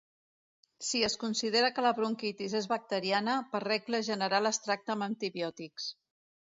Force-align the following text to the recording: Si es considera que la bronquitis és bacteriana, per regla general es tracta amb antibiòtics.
Si 0.87 1.01
es 1.07 1.17
considera 1.23 1.69
que 1.75 1.83
la 1.87 1.91
bronquitis 2.01 2.57
és 2.61 2.69
bacteriana, 2.73 3.37
per 3.55 3.65
regla 3.69 4.03
general 4.11 4.55
es 4.55 4.63
tracta 4.67 4.99
amb 4.99 5.11
antibiòtics. 5.13 5.97